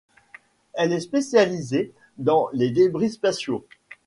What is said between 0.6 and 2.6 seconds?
Elle est spécialisée dans